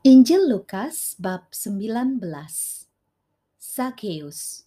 Injil 0.00 0.48
Lukas 0.48 1.12
bab 1.20 1.52
19 1.52 2.24
Sakeus 3.60 4.64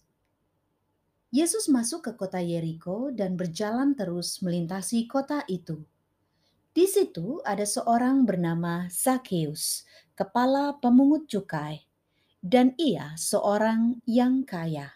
Yesus 1.34 1.66
masuk 1.66 2.06
ke 2.06 2.14
kota 2.14 2.38
Yeriko 2.38 3.10
dan 3.10 3.34
berjalan 3.34 3.98
terus 3.98 4.38
melintasi 4.46 5.10
kota 5.10 5.42
itu. 5.50 5.82
Di 6.70 6.86
situ 6.86 7.42
ada 7.42 7.66
seorang 7.66 8.22
bernama 8.22 8.86
Sakeus, 8.86 9.82
kepala 10.14 10.78
pemungut 10.78 11.26
cukai, 11.26 11.82
dan 12.38 12.70
ia 12.78 13.18
seorang 13.18 13.98
yang 14.06 14.46
kaya. 14.46 14.94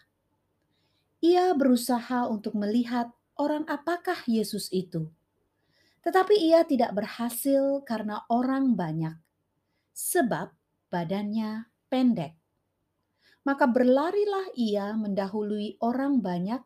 Ia 1.19 1.51
berusaha 1.51 2.31
untuk 2.31 2.55
melihat 2.55 3.11
orang 3.35 3.67
apakah 3.67 4.23
Yesus 4.23 4.71
itu. 4.71 5.11
Tetapi 5.99 6.39
ia 6.39 6.63
tidak 6.63 6.95
berhasil 6.95 7.83
karena 7.83 8.23
orang 8.31 8.79
banyak 8.79 9.19
sebab 9.99 10.55
badannya 10.87 11.67
pendek. 11.91 12.39
Maka 13.43 13.67
berlarilah 13.67 14.55
ia 14.55 14.95
mendahului 14.95 15.75
orang 15.83 16.23
banyak, 16.23 16.63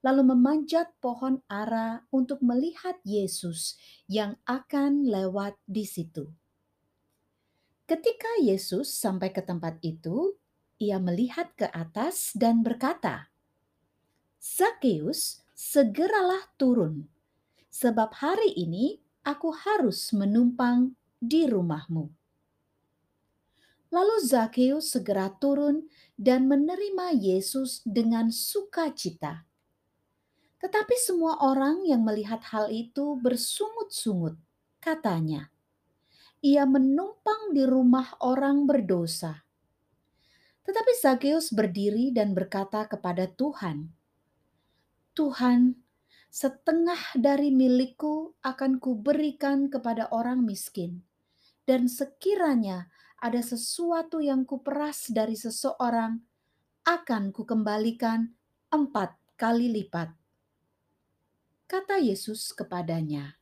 lalu 0.00 0.32
memanjat 0.32 0.96
pohon 1.04 1.44
ara 1.44 2.08
untuk 2.08 2.40
melihat 2.40 2.96
Yesus 3.04 3.76
yang 4.08 4.40
akan 4.48 5.04
lewat 5.04 5.60
di 5.68 5.84
situ. 5.84 6.32
Ketika 7.84 8.40
Yesus 8.40 8.96
sampai 8.96 9.28
ke 9.34 9.44
tempat 9.44 9.76
itu, 9.84 10.40
ia 10.80 10.96
melihat 10.96 11.52
ke 11.52 11.68
atas 11.68 12.32
dan 12.32 12.64
berkata, 12.64 13.28
"Zakeus, 14.40 15.44
segeralah 15.52 16.48
turun, 16.56 17.10
sebab 17.68 18.16
hari 18.24 18.56
ini 18.56 19.02
aku 19.26 19.52
harus 19.52 20.16
menumpang 20.16 20.96
di 21.20 21.44
rumahmu." 21.44 22.19
Lalu 23.90 24.22
Zakeus 24.22 24.94
segera 24.94 25.34
turun 25.34 25.90
dan 26.14 26.46
menerima 26.46 27.10
Yesus 27.10 27.82
dengan 27.82 28.30
sukacita. 28.30 29.50
Tetapi 30.62 30.94
semua 30.94 31.42
orang 31.42 31.82
yang 31.82 32.06
melihat 32.06 32.38
hal 32.54 32.70
itu 32.70 33.18
bersungut-sungut, 33.18 34.38
katanya, 34.78 35.50
"Ia 36.38 36.70
menumpang 36.70 37.50
di 37.50 37.66
rumah 37.66 38.14
orang 38.22 38.68
berdosa." 38.70 39.42
Tetapi 40.62 40.92
Zakeus 40.94 41.50
berdiri 41.50 42.14
dan 42.14 42.30
berkata 42.30 42.86
kepada 42.86 43.26
Tuhan, 43.26 43.90
"Tuhan, 45.18 45.80
setengah 46.30 47.18
dari 47.18 47.50
milikku 47.50 48.38
akan 48.46 48.78
kuberikan 48.78 49.66
kepada 49.66 50.06
orang 50.14 50.46
miskin, 50.46 51.02
dan 51.66 51.90
sekiranya 51.90 52.86
ada 53.20 53.44
sesuatu 53.44 54.24
yang 54.24 54.48
kuperas 54.48 55.12
dari 55.12 55.36
seseorang, 55.36 56.16
akan 56.88 57.36
kukembalikan 57.36 58.32
empat 58.72 59.12
kali 59.36 59.68
lipat. 59.68 60.08
Kata 61.68 62.00
Yesus 62.00 62.56
kepadanya, 62.56 63.36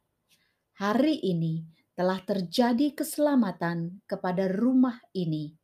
"Hari 0.83 1.23
ini 1.23 1.62
telah 1.95 2.19
terjadi 2.27 2.91
keselamatan 2.91 4.03
kepada 4.11 4.51
rumah 4.51 4.98
ini, 5.15 5.55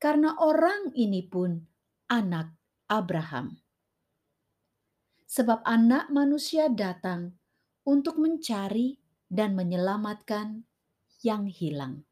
karena 0.00 0.32
orang 0.40 0.96
ini 0.96 1.20
pun 1.28 1.60
anak 2.08 2.56
Abraham. 2.88 3.60
Sebab 5.28 5.60
Anak 5.68 6.08
Manusia 6.08 6.72
datang 6.72 7.36
untuk 7.84 8.16
mencari 8.16 8.96
dan 9.28 9.52
menyelamatkan 9.52 10.64
yang 11.20 11.44
hilang." 11.52 12.07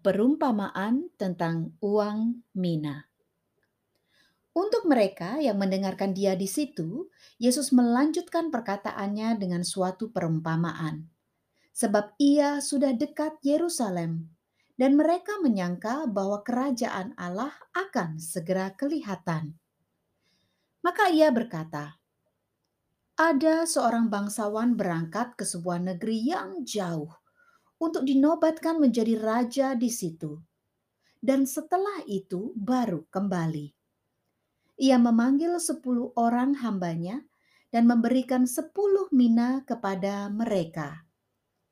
Perumpamaan 0.00 1.12
tentang 1.20 1.76
uang 1.84 2.40
mina. 2.56 3.04
Untuk 4.50 4.88
mereka 4.88 5.38
yang 5.38 5.60
mendengarkan 5.60 6.10
dia 6.10 6.34
di 6.34 6.50
situ, 6.50 7.06
Yesus 7.38 7.70
melanjutkan 7.70 8.50
perkataannya 8.50 9.38
dengan 9.38 9.62
suatu 9.62 10.10
perumpamaan. 10.10 11.06
Sebab 11.70 12.18
ia 12.18 12.58
sudah 12.58 12.90
dekat 12.96 13.38
Yerusalem, 13.46 14.26
dan 14.74 14.96
mereka 14.96 15.38
menyangka 15.38 16.08
bahwa 16.08 16.42
kerajaan 16.42 17.14
Allah 17.14 17.52
akan 17.76 18.18
segera 18.18 18.74
kelihatan. 18.74 19.54
Maka 20.80 21.12
ia 21.12 21.28
berkata, 21.28 22.00
"Ada 23.14 23.68
seorang 23.68 24.08
bangsawan 24.08 24.74
berangkat 24.74 25.36
ke 25.36 25.44
sebuah 25.44 25.78
negeri 25.84 26.32
yang 26.32 26.64
jauh 26.64 27.20
untuk 27.80 28.04
dinobatkan 28.04 28.76
menjadi 28.76 29.16
raja 29.16 29.72
di 29.72 29.88
situ. 29.88 30.36
Dan 31.20 31.48
setelah 31.48 32.04
itu 32.04 32.52
baru 32.56 33.08
kembali. 33.08 33.72
Ia 34.80 34.96
memanggil 34.96 35.60
sepuluh 35.60 36.12
orang 36.16 36.56
hambanya 36.60 37.20
dan 37.68 37.84
memberikan 37.84 38.48
sepuluh 38.48 39.12
mina 39.12 39.60
kepada 39.68 40.32
mereka. 40.32 41.04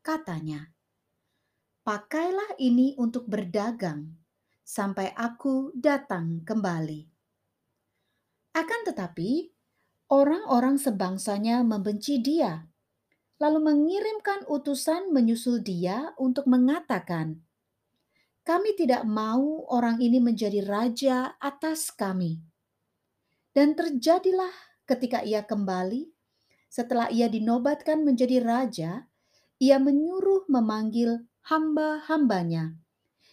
Katanya, 0.04 0.68
pakailah 1.80 2.60
ini 2.60 2.92
untuk 3.00 3.24
berdagang 3.24 4.12
sampai 4.60 5.16
aku 5.16 5.72
datang 5.72 6.44
kembali. 6.44 7.08
Akan 8.52 8.80
tetapi, 8.84 9.48
orang-orang 10.12 10.76
sebangsanya 10.76 11.64
membenci 11.64 12.20
dia 12.20 12.67
lalu 13.38 13.58
mengirimkan 13.62 14.46
utusan 14.50 15.14
menyusul 15.14 15.62
dia 15.62 16.14
untuk 16.18 16.50
mengatakan, 16.50 17.42
"Kami 18.42 18.74
tidak 18.74 19.06
mau 19.06 19.66
orang 19.70 20.02
ini 20.02 20.18
menjadi 20.18 20.66
raja 20.66 21.38
atas 21.38 21.94
kami." 21.94 22.42
Dan 23.54 23.78
terjadilah 23.78 24.52
ketika 24.86 25.22
ia 25.22 25.46
kembali, 25.46 26.10
setelah 26.68 27.08
ia 27.08 27.26
dinobatkan 27.26 28.04
menjadi 28.04 28.42
raja, 28.44 29.08
ia 29.58 29.76
menyuruh 29.82 30.46
memanggil 30.46 31.26
hamba-hambanya 31.48 32.76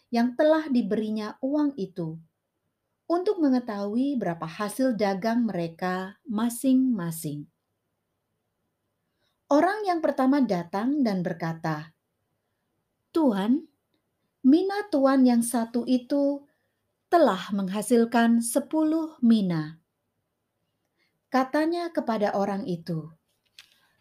yang 0.10 0.34
telah 0.34 0.66
diberinya 0.72 1.36
uang 1.44 1.76
itu 1.76 2.18
untuk 3.06 3.38
mengetahui 3.38 4.18
berapa 4.18 4.46
hasil 4.50 4.98
dagang 4.98 5.46
mereka 5.46 6.18
masing-masing. 6.26 7.46
Orang 9.46 9.86
yang 9.86 10.02
pertama 10.02 10.42
datang 10.42 11.06
dan 11.06 11.22
berkata, 11.22 11.94
"Tuan, 13.14 13.62
mina 14.42 14.90
tuan 14.90 15.22
yang 15.22 15.46
satu 15.46 15.86
itu 15.86 16.42
telah 17.14 17.54
menghasilkan 17.54 18.42
sepuluh 18.42 19.22
mina." 19.22 19.78
Katanya 21.30 21.94
kepada 21.94 22.34
orang 22.34 22.66
itu, 22.66 23.14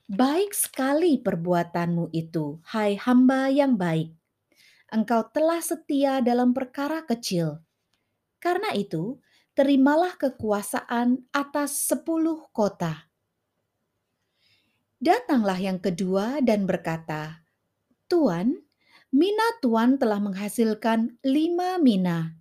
"Baik 0.08 0.56
sekali 0.56 1.20
perbuatanmu 1.20 2.08
itu, 2.16 2.64
hai 2.72 2.96
hamba 2.96 3.52
yang 3.52 3.76
baik. 3.76 4.16
Engkau 4.96 5.28
telah 5.28 5.60
setia 5.60 6.24
dalam 6.24 6.56
perkara 6.56 7.04
kecil. 7.04 7.60
Karena 8.40 8.72
itu, 8.72 9.20
terimalah 9.52 10.16
kekuasaan 10.16 11.28
atas 11.36 11.84
sepuluh 11.84 12.48
kota." 12.48 13.13
Datanglah 15.04 15.60
yang 15.60 15.84
kedua 15.84 16.40
dan 16.40 16.64
berkata, 16.64 17.44
Tuan, 18.08 18.56
mina 19.12 19.48
tuan 19.60 20.00
telah 20.00 20.16
menghasilkan 20.16 21.20
lima 21.20 21.76
mina. 21.76 22.32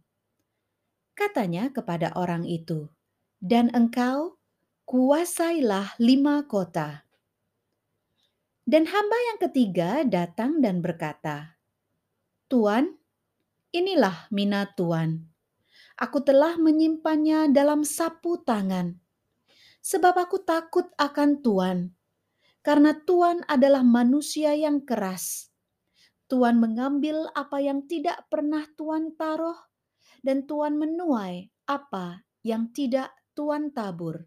Katanya 1.12 1.76
kepada 1.76 2.16
orang 2.16 2.48
itu, 2.48 2.88
dan 3.44 3.68
engkau 3.76 4.40
kuasailah 4.88 6.00
lima 6.00 6.48
kota. 6.48 7.04
Dan 8.64 8.88
hamba 8.88 9.18
yang 9.28 9.44
ketiga 9.44 10.08
datang 10.08 10.64
dan 10.64 10.80
berkata, 10.80 11.60
Tuan, 12.48 12.96
inilah 13.76 14.32
mina 14.32 14.72
tuan. 14.72 15.28
Aku 16.00 16.24
telah 16.24 16.56
menyimpannya 16.56 17.52
dalam 17.52 17.84
sapu 17.84 18.40
tangan, 18.40 19.04
sebab 19.84 20.16
aku 20.16 20.40
takut 20.48 20.88
akan 20.96 21.44
tuan 21.44 21.92
karena 22.64 22.96
Tuhan 22.96 23.44
adalah 23.52 23.84
manusia 23.84 24.56
yang 24.56 24.88
keras. 24.88 25.52
Tuhan 26.32 26.58
mengambil 26.64 27.28
apa 27.36 27.60
yang 27.60 27.84
tidak 27.86 28.26
pernah 28.32 28.64
Tuhan 28.80 29.20
taruh, 29.20 29.60
dan 30.24 30.48
Tuhan 30.48 30.80
menuai 30.80 31.52
apa 31.68 32.24
yang 32.42 32.72
tidak 32.72 33.12
Tuhan 33.36 33.76
tabur. 33.76 34.24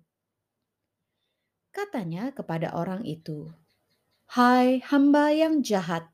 Katanya 1.73 2.31
kepada 2.37 2.77
orang 2.77 3.09
itu, 3.09 3.49
"Hai 4.37 4.85
hamba 4.85 5.33
yang 5.33 5.65
jahat, 5.65 6.13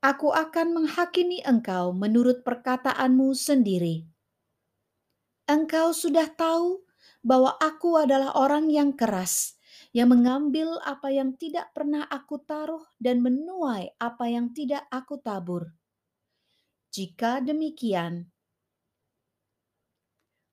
aku 0.00 0.32
akan 0.32 0.80
menghakimi 0.80 1.44
engkau 1.44 1.92
menurut 1.92 2.40
perkataanmu 2.40 3.36
sendiri. 3.36 4.08
Engkau 5.44 5.92
sudah 5.92 6.32
tahu 6.32 6.80
bahwa 7.20 7.60
aku 7.60 8.00
adalah 8.00 8.32
orang 8.32 8.72
yang 8.72 8.96
keras." 8.96 9.59
Yang 9.90 10.14
mengambil 10.14 10.78
apa 10.86 11.10
yang 11.10 11.34
tidak 11.34 11.74
pernah 11.74 12.06
aku 12.06 12.38
taruh 12.46 12.86
dan 13.02 13.18
menuai 13.18 13.98
apa 13.98 14.30
yang 14.30 14.54
tidak 14.54 14.86
aku 14.86 15.18
tabur. 15.18 15.74
Jika 16.94 17.42
demikian, 17.42 18.30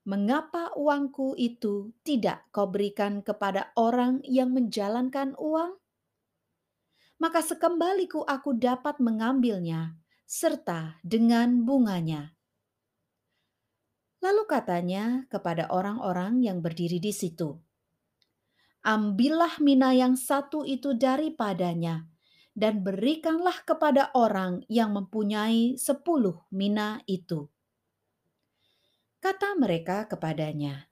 mengapa 0.09 0.73
uangku 0.73 1.37
itu 1.37 1.93
tidak 2.01 2.49
kau 2.49 2.69
berikan 2.69 3.21
kepada 3.21 3.73
orang 3.77 4.25
yang 4.25 4.53
menjalankan 4.53 5.37
uang? 5.37 5.77
Maka 7.17 7.41
sekembaliku 7.41 8.21
aku 8.21 8.53
dapat 8.57 9.01
mengambilnya 9.01 9.97
serta 10.25 11.01
dengan 11.01 11.65
bunganya. 11.65 12.37
Lalu 14.21 14.43
katanya 14.49 15.25
kepada 15.29 15.69
orang-orang 15.69 16.41
yang 16.41 16.61
berdiri 16.61 16.97
di 16.97 17.13
situ, 17.13 17.66
"Ambillah 18.87 19.59
mina 19.59 19.91
yang 19.91 20.15
satu 20.15 20.63
itu 20.63 20.95
daripadanya, 20.95 22.07
dan 22.55 22.87
berikanlah 22.87 23.59
kepada 23.67 24.15
orang 24.15 24.63
yang 24.71 24.95
mempunyai 24.95 25.75
sepuluh 25.75 26.47
mina 26.55 27.03
itu." 27.03 27.51
Kata 29.19 29.59
mereka 29.59 30.07
kepadanya, 30.07 30.87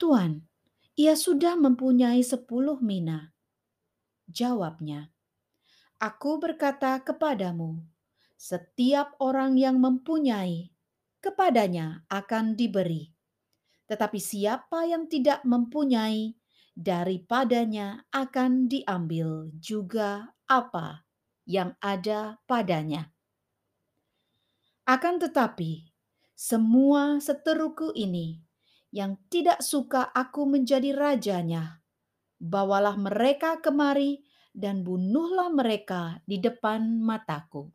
"Tuan, 0.00 0.48
ia 0.96 1.12
sudah 1.12 1.60
mempunyai 1.60 2.24
sepuluh 2.24 2.80
mina." 2.80 3.36
Jawabnya, 4.24 5.12
"Aku 6.00 6.40
berkata 6.40 6.96
kepadamu, 7.04 7.84
setiap 8.40 9.12
orang 9.20 9.60
yang 9.60 9.76
mempunyai, 9.76 10.72
kepadanya 11.20 12.08
akan 12.08 12.56
diberi. 12.56 13.12
Tetapi 13.84 14.16
siapa 14.16 14.88
yang 14.88 15.12
tidak 15.12 15.44
mempunyai, 15.44 16.39
daripadanya 16.80 18.08
akan 18.08 18.64
diambil 18.64 19.52
juga 19.60 20.32
apa 20.48 21.04
yang 21.44 21.76
ada 21.84 22.40
padanya. 22.48 23.12
Akan 24.88 25.20
tetapi, 25.20 25.92
semua 26.32 27.20
seteruku 27.20 27.92
ini 27.92 28.40
yang 28.96 29.20
tidak 29.28 29.60
suka 29.60 30.08
aku 30.16 30.48
menjadi 30.48 30.96
rajanya, 30.96 31.84
bawalah 32.40 32.96
mereka 32.96 33.60
kemari 33.60 34.24
dan 34.56 34.80
bunuhlah 34.80 35.52
mereka 35.52 36.24
di 36.24 36.40
depan 36.40 36.98
mataku. 36.98 37.68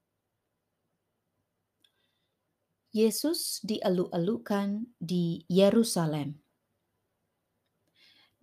Yesus 2.96 3.60
dieluk-elukan 3.62 4.88
di 4.98 5.44
Yerusalem. 5.52 6.45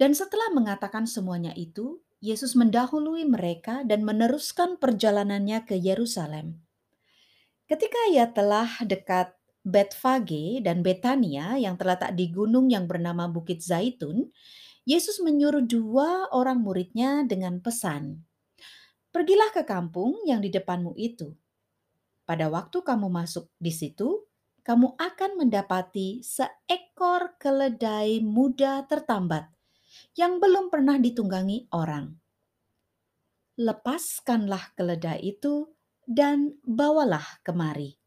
Dan 0.02 0.18
setelah 0.18 0.50
mengatakan 0.50 1.06
semuanya 1.06 1.54
itu, 1.54 2.02
Yesus 2.18 2.58
mendahului 2.58 3.22
mereka 3.22 3.86
dan 3.86 4.02
meneruskan 4.02 4.74
perjalanannya 4.74 5.62
ke 5.62 5.78
Yerusalem. 5.78 6.58
Ketika 7.70 8.10
ia 8.10 8.26
telah 8.26 8.66
dekat 8.82 9.30
Betfage 9.62 10.58
dan 10.66 10.82
Betania 10.82 11.54
yang 11.54 11.78
terletak 11.78 12.18
di 12.18 12.34
gunung 12.34 12.66
yang 12.66 12.90
bernama 12.90 13.30
Bukit 13.30 13.62
Zaitun, 13.62 14.26
Yesus 14.82 15.22
menyuruh 15.22 15.62
dua 15.62 16.26
orang 16.34 16.58
muridnya 16.58 17.22
dengan 17.22 17.62
pesan, 17.62 18.26
"Pergilah 19.14 19.54
ke 19.54 19.62
kampung 19.62 20.18
yang 20.26 20.42
di 20.42 20.50
depanmu 20.50 20.98
itu. 20.98 21.30
Pada 22.26 22.50
waktu 22.50 22.82
kamu 22.82 23.06
masuk 23.06 23.46
di 23.54 23.70
situ, 23.70 24.26
kamu 24.66 24.98
akan 24.98 25.46
mendapati 25.46 26.26
seekor 26.26 27.38
keledai 27.38 28.18
muda 28.18 28.82
tertambat 28.90 29.46
yang 30.18 30.42
belum 30.42 30.68
pernah 30.68 30.96
ditunggangi 31.00 31.72
orang. 31.72 32.12
Lepaskanlah 33.60 34.72
keledai 34.76 35.20
itu 35.22 35.68
dan 36.08 36.56
bawalah 36.64 37.40
kemari. 37.44 38.00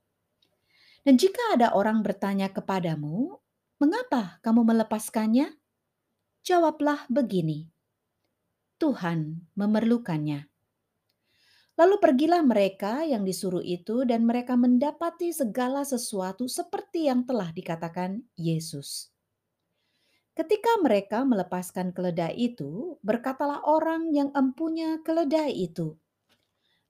Dan 1.05 1.21
jika 1.21 1.53
ada 1.53 1.77
orang 1.77 2.01
bertanya 2.01 2.49
kepadamu, 2.49 3.37
"Mengapa 3.77 4.41
kamu 4.41 4.65
melepaskannya?" 4.65 5.53
Jawablah 6.41 7.05
begini: 7.13 7.69
"Tuhan 8.81 9.45
memerlukannya." 9.53 10.49
Lalu 11.75 11.95
pergilah 11.99 12.39
mereka 12.39 13.03
yang 13.03 13.27
disuruh 13.27 13.61
itu, 13.61 14.07
dan 14.07 14.23
mereka 14.23 14.55
mendapati 14.55 15.35
segala 15.35 15.83
sesuatu 15.83 16.47
seperti 16.47 17.11
yang 17.11 17.27
telah 17.27 17.51
dikatakan 17.51 18.23
Yesus. 18.39 19.14
Ketika 20.35 20.83
mereka 20.83 21.23
melepaskan 21.23 21.95
keledai 21.95 22.35
itu, 22.35 22.99
berkatalah 22.99 23.63
orang 23.63 24.11
yang 24.11 24.35
empunya 24.35 24.99
keledai 24.99 25.55
itu, 25.55 25.95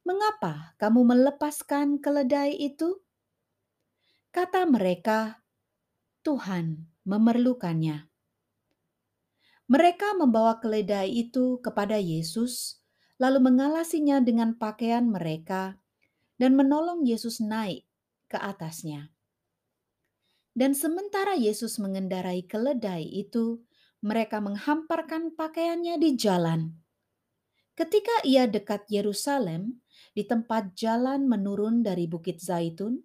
"Mengapa 0.01 0.73
kamu 0.81 1.05
melepaskan 1.05 2.01
keledai 2.01 2.57
itu?" 2.57 3.05
Kata 4.33 4.65
mereka, 4.65 5.45
"Tuhan 6.25 6.89
memerlukannya." 7.05 8.09
Mereka 9.69 10.17
membawa 10.17 10.57
keledai 10.57 11.09
itu 11.09 11.61
kepada 11.61 12.01
Yesus 12.01 12.81
lalu 13.21 13.45
mengalasinya 13.45 14.21
dengan 14.25 14.57
pakaian 14.57 15.05
mereka 15.05 15.77
dan 16.41 16.53
menolong 16.53 17.05
Yesus 17.05 17.41
naik 17.41 17.85
ke 18.29 18.37
atasnya. 18.41 19.14
Dan 20.55 20.71
sementara 20.71 21.35
Yesus 21.35 21.75
mengendarai 21.83 22.47
keledai 22.47 23.03
itu, 23.03 23.59
mereka 23.99 24.39
menghamparkan 24.39 25.35
pakaiannya 25.35 25.99
di 25.99 26.15
jalan. 26.15 26.71
Ketika 27.75 28.23
ia 28.23 28.47
dekat 28.47 28.87
Yerusalem, 28.87 29.83
di 30.15 30.23
tempat 30.23 30.71
jalan 30.79 31.27
menurun 31.27 31.83
dari 31.83 32.07
Bukit 32.07 32.39
Zaitun, 32.39 33.03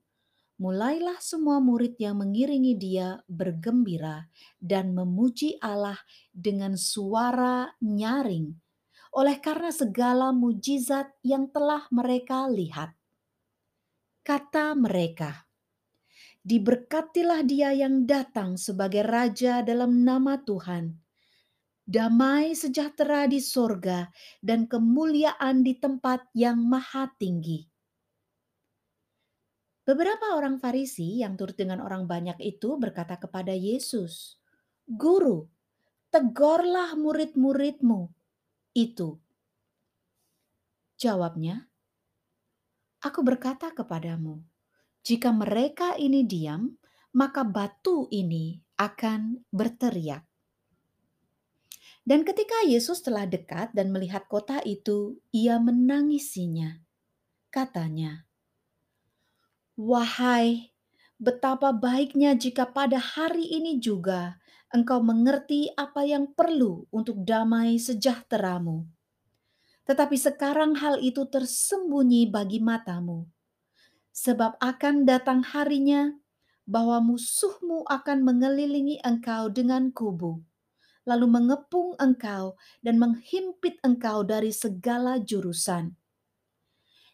mulailah 0.62 1.18
semua 1.18 1.58
murid 1.58 1.98
yang 1.98 2.22
mengiringi 2.22 2.78
dia 2.78 3.18
bergembira 3.26 4.30
dan 4.62 4.94
memuji 4.94 5.58
Allah 5.58 5.98
dengan 6.30 6.78
suara 6.78 7.74
nyaring 7.82 8.54
oleh 9.10 9.42
karena 9.42 9.74
segala 9.74 10.30
mujizat 10.30 11.10
yang 11.26 11.50
telah 11.50 11.90
mereka 11.90 12.46
lihat. 12.46 12.94
Kata 14.22 14.78
mereka, 14.78 15.49
"Diberkatilah 16.40 17.44
Dia 17.44 17.72
yang 17.76 18.08
datang 18.08 18.56
sebagai 18.56 19.04
Raja 19.04 19.60
dalam 19.60 20.02
nama 20.04 20.40
Tuhan." 20.40 20.96
Damai 21.90 22.54
sejahtera 22.54 23.26
di 23.26 23.42
sorga 23.42 24.06
dan 24.38 24.70
kemuliaan 24.70 25.66
di 25.66 25.74
tempat 25.74 26.30
yang 26.38 26.62
maha 26.62 27.10
tinggi. 27.18 27.66
Beberapa 29.82 30.38
orang 30.38 30.62
Farisi 30.62 31.18
yang 31.18 31.34
turut 31.34 31.58
dengan 31.58 31.82
orang 31.82 32.06
banyak 32.06 32.38
itu 32.38 32.78
berkata 32.78 33.18
kepada 33.18 33.50
Yesus, 33.50 34.38
"Guru, 34.86 35.50
tegorlah 36.14 36.94
murid-muridmu 36.94 38.06
itu? 38.78 39.18
Jawabnya, 40.94 41.70
Aku 43.00 43.24
berkata 43.24 43.72
kepadamu, 43.72 44.44
jika 45.06 45.32
mereka 45.32 45.96
ini 45.96 46.24
diam, 46.24 46.76
maka 47.16 47.42
batu 47.42 48.06
ini 48.12 48.60
akan 48.78 49.44
berteriak. 49.50 50.24
Dan 52.00 52.24
ketika 52.24 52.64
Yesus 52.64 53.04
telah 53.04 53.28
dekat 53.28 53.76
dan 53.76 53.92
melihat 53.92 54.26
kota 54.26 54.64
itu, 54.64 55.20
ia 55.30 55.60
menangisinya. 55.60 56.80
Katanya, 57.52 58.24
"Wahai, 59.76 60.72
betapa 61.20 61.76
baiknya 61.76 62.32
jika 62.32 62.64
pada 62.72 62.96
hari 62.96 63.44
ini 63.52 63.76
juga 63.76 64.40
engkau 64.70 65.02
mengerti 65.02 65.68
apa 65.74 66.06
yang 66.06 66.30
perlu 66.30 66.86
untuk 66.94 67.26
damai 67.26 67.76
sejahteramu. 67.76 68.86
Tetapi 69.84 70.14
sekarang 70.14 70.78
hal 70.78 71.02
itu 71.02 71.26
tersembunyi 71.26 72.30
bagi 72.30 72.62
matamu, 72.62 73.26
sebab 74.10 74.58
akan 74.58 75.06
datang 75.06 75.46
harinya 75.46 76.14
bahwa 76.66 77.02
musuhmu 77.02 77.86
akan 77.88 78.22
mengelilingi 78.22 79.02
engkau 79.02 79.50
dengan 79.50 79.90
kubu, 79.90 80.42
lalu 81.06 81.26
mengepung 81.26 81.98
engkau 81.98 82.54
dan 82.84 82.98
menghimpit 82.98 83.78
engkau 83.82 84.22
dari 84.22 84.54
segala 84.54 85.18
jurusan. 85.18 85.94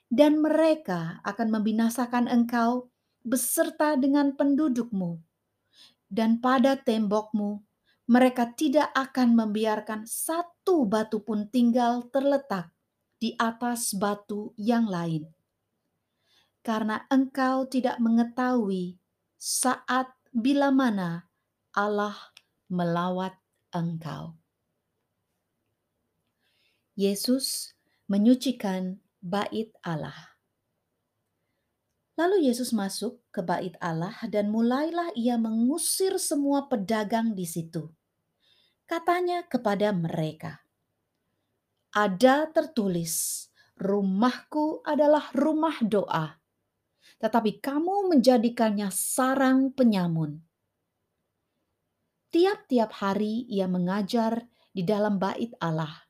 Dan 0.06 0.38
mereka 0.38 1.18
akan 1.26 1.50
membinasakan 1.50 2.30
engkau 2.30 2.90
beserta 3.26 3.98
dengan 3.98 4.38
pendudukmu 4.38 5.26
dan 6.06 6.38
pada 6.38 6.78
tembokmu 6.78 7.62
mereka 8.06 8.54
tidak 8.54 8.94
akan 8.94 9.34
membiarkan 9.34 10.06
satu 10.06 10.86
batu 10.86 11.26
pun 11.26 11.50
tinggal 11.50 12.06
terletak 12.14 12.70
di 13.18 13.34
atas 13.34 13.90
batu 13.98 14.54
yang 14.54 14.86
lain. 14.86 15.26
Karena 16.66 17.06
engkau 17.06 17.70
tidak 17.70 18.02
mengetahui 18.02 18.99
saat 19.38 20.11
bila 20.35 20.75
mana 20.75 21.30
Allah 21.70 22.18
melawat 22.66 23.38
engkau. 23.70 24.35
Yesus 26.99 27.76
menyucikan 28.11 28.99
bait 29.23 29.70
Allah. 29.87 30.35
Lalu 32.18 32.50
Yesus 32.50 32.75
masuk 32.75 33.23
ke 33.28 33.46
bait 33.46 33.78
Allah 33.78 34.16
dan 34.26 34.50
mulailah 34.50 35.14
ia 35.14 35.38
mengusir 35.38 36.18
semua 36.18 36.66
pedagang 36.66 37.37
di 37.37 37.46
situ. 37.46 37.94
Katanya 38.90 39.46
kepada 39.46 39.94
mereka, 39.94 40.66
"Ada 41.94 42.50
tertulis, 42.50 43.46
rumahku 43.76 44.80
adalah 44.82 45.28
rumah 45.37 45.76
doa, 45.85 46.40
tetapi 47.22 47.62
kamu 47.62 48.12
menjadikannya 48.12 48.88
sarang 48.92 49.72
penyamun." 49.72 50.42
Tiap-tiap 52.30 52.90
hari 53.00 53.48
ia 53.48 53.64
mengajar 53.70 54.44
di 54.75 54.84
dalam 54.84 55.16
bait 55.16 55.56
Allah 55.62 56.06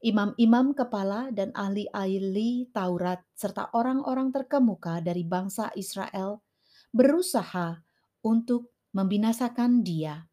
imam-imam 0.00 0.72
kepala 0.72 1.28
dan 1.28 1.52
ahli-ahli 1.52 2.72
Taurat 2.72 3.20
serta 3.36 3.68
orang-orang 3.76 4.32
terkemuka 4.32 5.04
dari 5.04 5.22
bangsa 5.24 5.68
Israel 5.76 6.40
berusaha 6.90 7.78
untuk 8.24 8.72
membinasakan 8.96 9.84
dia. 9.84 10.24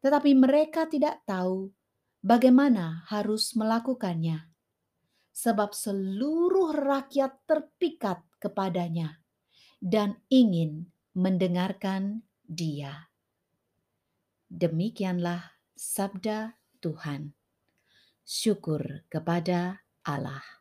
Tetapi 0.00 0.32
mereka 0.32 0.88
tidak 0.88 1.20
tahu 1.28 1.68
bagaimana 2.24 3.04
harus 3.12 3.52
melakukannya, 3.52 4.48
sebab 5.30 5.76
seluruh 5.76 6.72
rakyat 6.72 7.44
terpikat 7.44 8.24
kepadanya 8.40 9.20
dan 9.78 10.18
ingin 10.32 10.90
mendengarkan 11.14 12.24
dia. 12.42 13.12
Demikianlah 14.50 15.54
sabda 15.78 16.58
Tuhan 16.82 17.36
syukur 18.26 19.06
kepada 19.06 19.84
Allah. 20.02 20.59